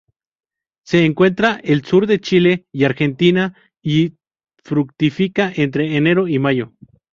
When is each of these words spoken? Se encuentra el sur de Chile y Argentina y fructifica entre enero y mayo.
Se 0.83 1.05
encuentra 1.05 1.61
el 1.63 1.85
sur 1.85 2.07
de 2.07 2.19
Chile 2.19 2.65
y 2.71 2.85
Argentina 2.85 3.55
y 3.85 4.15
fructifica 4.63 5.53
entre 5.55 5.95
enero 5.95 6.27
y 6.27 6.39
mayo. 6.39 6.73